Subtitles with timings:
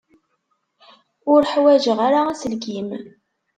[1.31, 2.89] Ur ḥwajeɣ ara aselkim.